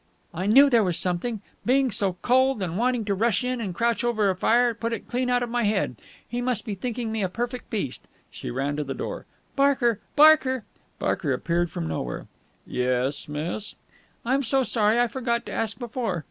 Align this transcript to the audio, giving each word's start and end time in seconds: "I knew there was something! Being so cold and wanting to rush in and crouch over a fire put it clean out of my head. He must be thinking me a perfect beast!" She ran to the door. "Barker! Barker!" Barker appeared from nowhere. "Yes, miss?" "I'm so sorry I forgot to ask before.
"I 0.33 0.47
knew 0.47 0.67
there 0.67 0.83
was 0.83 0.97
something! 0.97 1.43
Being 1.63 1.91
so 1.91 2.13
cold 2.23 2.63
and 2.63 2.75
wanting 2.75 3.05
to 3.05 3.13
rush 3.13 3.43
in 3.43 3.61
and 3.61 3.75
crouch 3.75 4.03
over 4.03 4.31
a 4.31 4.35
fire 4.35 4.73
put 4.73 4.93
it 4.93 5.07
clean 5.07 5.29
out 5.29 5.43
of 5.43 5.49
my 5.51 5.61
head. 5.65 5.95
He 6.27 6.41
must 6.41 6.65
be 6.65 6.73
thinking 6.73 7.11
me 7.11 7.21
a 7.21 7.29
perfect 7.29 7.69
beast!" 7.69 8.07
She 8.31 8.49
ran 8.49 8.75
to 8.77 8.83
the 8.83 8.95
door. 8.95 9.27
"Barker! 9.55 9.99
Barker!" 10.15 10.65
Barker 10.97 11.33
appeared 11.33 11.69
from 11.69 11.87
nowhere. 11.87 12.25
"Yes, 12.65 13.29
miss?" 13.29 13.75
"I'm 14.25 14.41
so 14.41 14.63
sorry 14.63 14.99
I 14.99 15.07
forgot 15.07 15.45
to 15.45 15.51
ask 15.51 15.77
before. 15.77 16.19